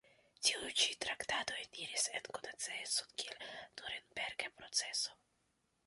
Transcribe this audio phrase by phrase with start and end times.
[0.47, 5.19] Tiu ĉi traktado eniris en konatecon kiel Nurenberga proceso.